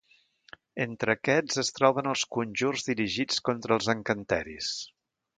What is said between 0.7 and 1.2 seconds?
Entre